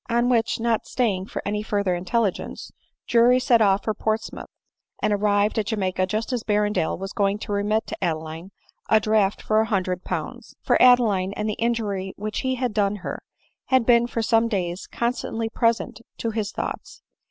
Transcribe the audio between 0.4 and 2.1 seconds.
not staying for any further